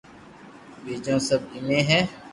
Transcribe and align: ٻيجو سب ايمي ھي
ٻيجو 0.83 1.15
سب 1.27 1.41
ايمي 1.53 1.79
ھي 1.89 1.99